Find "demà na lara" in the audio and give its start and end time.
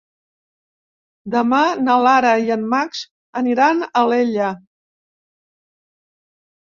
1.35-2.31